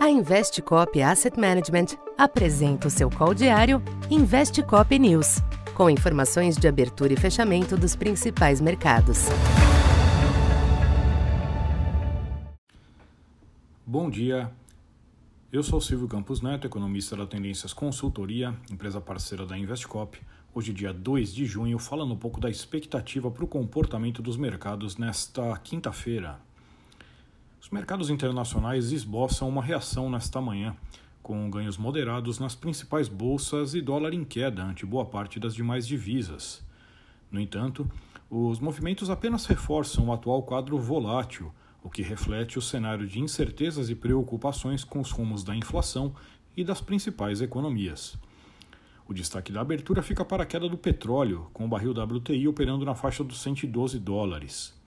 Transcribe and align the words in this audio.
A 0.00 0.10
Investcop 0.10 1.02
Asset 1.02 1.38
Management 1.38 1.98
apresenta 2.16 2.88
o 2.88 2.90
seu 2.90 3.10
call 3.10 3.34
diário 3.34 3.82
Investcop 4.10 4.98
News, 4.98 5.38
com 5.74 5.90
informações 5.90 6.56
de 6.56 6.66
abertura 6.68 7.12
e 7.12 7.16
fechamento 7.16 7.76
dos 7.76 7.94
principais 7.94 8.60
mercados. 8.60 9.26
Bom 13.84 14.08
dia. 14.08 14.50
Eu 15.52 15.62
sou 15.62 15.80
Silvio 15.80 16.06
Campos 16.06 16.42
Neto, 16.42 16.66
economista 16.66 17.16
da 17.16 17.26
Tendências 17.26 17.72
Consultoria, 17.72 18.54
empresa 18.70 19.00
parceira 19.00 19.46
da 19.46 19.58
Investcop. 19.58 20.20
Hoje, 20.54 20.72
dia 20.72 20.92
2 20.92 21.34
de 21.34 21.44
junho, 21.46 21.78
falando 21.78 22.14
um 22.14 22.18
pouco 22.18 22.40
da 22.40 22.50
expectativa 22.50 23.30
para 23.30 23.44
o 23.44 23.48
comportamento 23.48 24.20
dos 24.22 24.36
mercados 24.36 24.96
nesta 24.96 25.56
quinta-feira. 25.58 26.38
Os 27.60 27.70
mercados 27.70 28.08
internacionais 28.08 28.92
esboçam 28.92 29.48
uma 29.48 29.62
reação 29.62 30.08
nesta 30.08 30.40
manhã, 30.40 30.76
com 31.20 31.50
ganhos 31.50 31.76
moderados 31.76 32.38
nas 32.38 32.54
principais 32.54 33.08
bolsas 33.08 33.74
e 33.74 33.80
dólar 33.80 34.14
em 34.14 34.24
queda 34.24 34.62
ante 34.62 34.86
boa 34.86 35.04
parte 35.04 35.40
das 35.40 35.54
demais 35.54 35.86
divisas. 35.86 36.64
No 37.30 37.40
entanto, 37.40 37.90
os 38.30 38.60
movimentos 38.60 39.10
apenas 39.10 39.44
reforçam 39.44 40.06
o 40.06 40.12
atual 40.12 40.42
quadro 40.44 40.78
volátil, 40.78 41.52
o 41.82 41.90
que 41.90 42.00
reflete 42.00 42.58
o 42.58 42.62
cenário 42.62 43.06
de 43.06 43.20
incertezas 43.20 43.90
e 43.90 43.94
preocupações 43.94 44.84
com 44.84 45.00
os 45.00 45.10
rumos 45.10 45.42
da 45.42 45.54
inflação 45.54 46.14
e 46.56 46.62
das 46.62 46.80
principais 46.80 47.40
economias. 47.40 48.16
O 49.06 49.12
destaque 49.12 49.50
da 49.50 49.62
abertura 49.62 50.02
fica 50.02 50.24
para 50.24 50.44
a 50.44 50.46
queda 50.46 50.68
do 50.68 50.78
petróleo, 50.78 51.50
com 51.52 51.64
o 51.64 51.68
barril 51.68 51.92
WTI 51.92 52.46
operando 52.46 52.84
na 52.84 52.94
faixa 52.94 53.24
dos 53.24 53.40
112 53.40 53.98
dólares. 53.98 54.77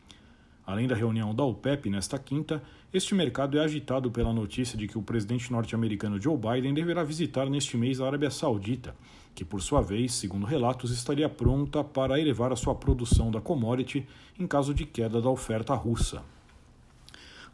Além 0.71 0.87
da 0.87 0.95
reunião 0.95 1.35
da 1.35 1.43
OPEP 1.43 1.89
nesta 1.89 2.17
quinta, 2.17 2.63
este 2.93 3.13
mercado 3.13 3.59
é 3.59 3.61
agitado 3.61 4.09
pela 4.09 4.31
notícia 4.31 4.77
de 4.77 4.87
que 4.87 4.97
o 4.97 5.01
presidente 5.01 5.51
norte-americano 5.51 6.17
Joe 6.17 6.37
Biden 6.37 6.73
deverá 6.73 7.03
visitar 7.03 7.49
neste 7.49 7.75
mês 7.75 7.99
a 7.99 8.07
Arábia 8.07 8.31
Saudita, 8.31 8.95
que 9.35 9.43
por 9.43 9.61
sua 9.61 9.81
vez, 9.81 10.13
segundo 10.13 10.45
relatos, 10.45 10.89
estaria 10.89 11.27
pronta 11.27 11.83
para 11.83 12.17
elevar 12.17 12.53
a 12.53 12.55
sua 12.55 12.73
produção 12.73 13.29
da 13.29 13.41
commodity 13.41 14.07
em 14.39 14.47
caso 14.47 14.73
de 14.73 14.85
queda 14.85 15.21
da 15.21 15.29
oferta 15.29 15.73
russa. 15.73 16.23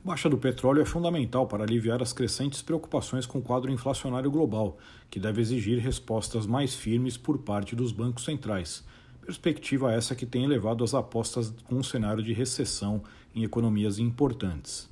Baixa 0.05 0.30
do 0.30 0.38
petróleo 0.38 0.83
é 0.83 0.86
fundamental 0.86 1.47
para 1.47 1.64
aliviar 1.64 2.03
as 2.03 2.14
crescentes 2.14 2.61
preocupações 2.61 3.25
com 3.25 3.39
o 3.39 3.42
quadro 3.42 3.72
inflacionário 3.72 4.30
global, 4.30 4.77
que 5.09 5.20
deve 5.20 5.42
exigir 5.42 5.80
respostas 5.80 6.45
mais 6.45 6.75
firmes 6.75 7.17
por 7.17 7.39
parte 7.39 7.75
dos 7.75 7.92
bancos 7.92 8.25
centrais 8.25 8.86
Perspectiva 9.28 9.92
essa 9.92 10.16
que 10.16 10.25
tem 10.25 10.45
elevado 10.45 10.86
as 10.86 10.94
apostas 10.94 11.53
com 11.66 11.75
um 11.75 11.83
cenário 11.83 12.23
de 12.23 12.31
recessão 12.31 13.03
em 13.36 13.44
economias 13.44 14.00
importantes. 14.00 14.89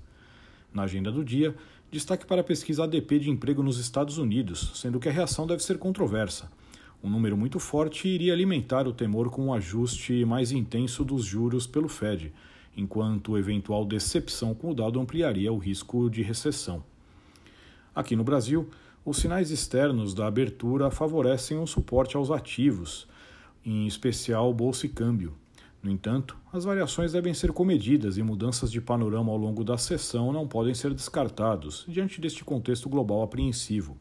Na 0.74 0.84
agenda 0.84 1.10
do 1.10 1.24
dia, 1.24 1.56
destaque 1.90 2.26
para 2.26 2.42
a 2.42 2.44
pesquisa 2.44 2.84
ADP 2.84 3.20
de 3.20 3.30
emprego 3.30 3.64
nos 3.64 3.80
Estados 3.80 4.18
Unidos, 4.18 4.74
sendo 4.76 5.00
que 5.00 5.08
a 5.08 5.12
reação 5.12 5.48
deve 5.48 5.64
ser 5.64 5.78
controversa. 5.78 6.52
Um 7.02 7.10
número 7.10 7.38
muito 7.38 7.62
forte 7.62 8.10
iria 8.10 8.34
alimentar 8.34 8.90
o 8.90 8.92
temor 8.92 9.30
com 9.30 9.46
um 9.46 9.54
ajuste 9.54 10.26
mais 10.26 10.52
intenso 10.52 11.06
dos 11.06 11.24
juros 11.24 11.66
pelo 11.66 11.88
Fed, 11.88 12.34
enquanto 12.76 13.38
eventual 13.38 13.86
decepção 13.86 14.54
com 14.54 14.72
o 14.72 14.76
dado 14.76 15.00
ampliaria 15.00 15.54
o 15.54 15.58
risco 15.58 16.10
de 16.10 16.22
recessão. 16.22 16.84
Aqui 17.96 18.18
no 18.18 18.24
Brasil, 18.26 18.70
os 19.06 19.16
sinais 19.16 19.50
externos 19.50 20.14
da 20.14 20.28
abertura 20.28 20.92
favorecem 20.92 21.58
um 21.58 21.66
suporte 21.66 22.18
aos 22.18 22.30
ativos 22.30 23.08
em 23.66 23.88
especial 23.88 24.54
bolsa 24.54 24.86
e 24.86 24.90
câmbio. 24.90 25.34
No 25.82 25.92
entanto, 25.92 26.38
as 26.52 26.64
variações 26.64 27.12
devem 27.12 27.34
ser 27.34 27.52
comedidas 27.52 28.18
e 28.18 28.24
mudanças 28.24 28.72
de 28.72 28.82
panorama 28.82 29.32
ao 29.32 29.38
longo 29.38 29.64
da 29.64 29.78
sessão 29.78 30.32
não 30.32 30.48
podem 30.48 30.74
ser 30.74 30.94
descartados 30.94 31.86
diante 31.88 32.20
deste 32.20 32.44
contexto 32.44 32.90
global 32.90 33.22
apreensivo. 33.22 33.98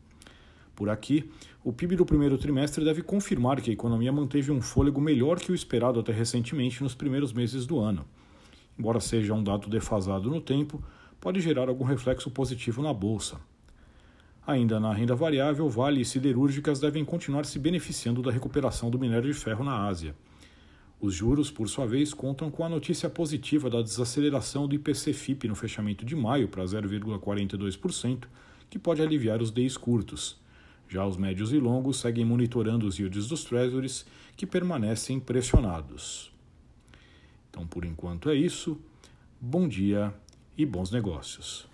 Por 0.75 0.89
aqui, 0.89 1.31
o 1.63 1.73
PIB 1.73 1.97
do 1.97 2.07
primeiro 2.07 2.37
trimestre 2.37 2.85
deve 2.85 3.03
confirmar 3.03 3.61
que 3.61 3.71
a 3.71 3.73
economia 3.73 4.13
manteve 4.13 4.51
um 4.51 4.61
fôlego 4.61 5.01
melhor 5.01 5.39
que 5.39 5.53
o 5.53 5.55
esperado 5.55 6.01
até 6.01 6.13
recentemente 6.13 6.83
nos 6.83 6.95
primeiros 6.95 7.33
meses 7.33 7.65
do 7.65 7.79
ano. 7.79 8.05
Embora 8.79 8.99
seja 8.99 9.35
um 9.35 9.43
dado 9.43 9.69
defasado 9.69 10.29
no 10.29 10.41
tempo, 10.41 10.83
pode 11.21 11.41
gerar 11.41 11.69
algum 11.69 11.85
reflexo 11.85 12.31
positivo 12.31 12.83
na 12.83 12.93
bolsa. 12.93 13.39
Ainda 14.47 14.79
na 14.79 14.93
renda 14.93 15.15
variável, 15.15 15.69
Vale 15.71 16.03
e 16.03 16.05
siderúrgicas 16.05 16.79
devem 16.79 17.03
continuar 17.03 17.47
se 17.47 17.59
beneficiando 17.59 18.21
da 18.21 18.31
recuperação 18.31 18.91
do 18.91 18.99
minério 18.99 19.33
de 19.33 19.39
ferro 19.39 19.65
na 19.65 19.87
Ásia. 19.87 20.15
Os 21.01 21.15
juros, 21.15 21.51
por 21.51 21.67
sua 21.67 21.87
vez, 21.87 22.13
contam 22.13 22.51
com 22.51 22.63
a 22.63 22.69
notícia 22.69 23.09
positiva 23.09 23.71
da 23.71 23.81
desaceleração 23.81 24.69
do 24.69 24.75
IPC-FIP 24.75 25.49
no 25.49 25.55
fechamento 25.55 26.05
de 26.05 26.15
maio 26.15 26.47
para 26.49 26.63
0,42%, 26.63 28.25
que 28.69 28.79
pode 28.79 29.01
aliviar 29.01 29.41
os 29.41 29.51
DIs 29.51 29.79
curtos. 29.79 30.39
Já 30.89 31.07
os 31.07 31.17
médios 31.17 31.51
e 31.53 31.59
longos 31.59 31.99
seguem 31.99 32.25
monitorando 32.27 32.87
os 32.87 32.99
yields 32.99 33.27
dos 33.27 33.45
treasuries, 33.45 34.05
que 34.37 34.47
permanecem 34.47 35.19
pressionados. 35.19 36.31
Então, 37.49 37.67
por 37.67 37.85
enquanto 37.85 38.29
é 38.29 38.35
isso. 38.35 38.79
Bom 39.41 39.67
dia 39.67 40.13
e 40.57 40.67
bons 40.67 40.91
negócios. 40.91 41.74